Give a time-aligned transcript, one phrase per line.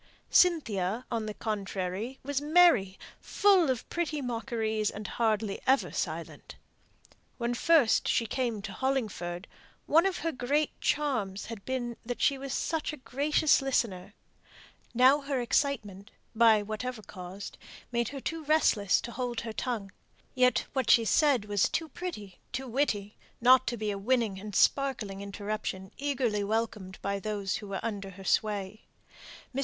[0.31, 6.55] Cynthia, on the contrary, was merry, full of pretty mockeries, and hardly ever silent.
[7.37, 9.47] When first she came to Hollingford
[9.85, 14.15] one of her great charms had been that she was such a gracious listener;
[14.95, 17.59] now her excitement, by whatever caused,
[17.91, 19.91] made her too restless to hold her tongue;
[20.33, 24.55] yet what she said was too pretty, too witty, not to be a winning and
[24.55, 28.81] sparkling interruption, eagerly welcomed by those who were under her sway.
[29.53, 29.59] Mr.